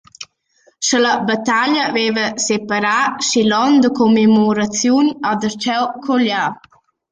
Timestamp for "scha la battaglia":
0.85-1.91